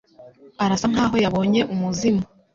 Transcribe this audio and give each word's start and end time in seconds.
Arasa 0.63 0.85
nkaho 0.91 1.15
yabonye 1.23 1.61
umuzimu. 1.73 2.23